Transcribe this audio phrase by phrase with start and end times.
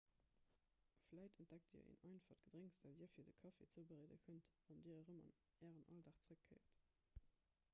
[1.11, 4.97] vläicht entdeckt dir en einfacht gedrénks dat dir fir de kaffi zoubereede kënnt wann dir
[5.03, 6.75] erëm an ären alldag zeréckkéiert